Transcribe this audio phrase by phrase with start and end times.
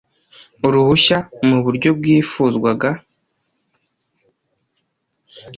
[0.67, 1.17] uruhushya
[1.47, 2.89] mu buryo bwifuzwaga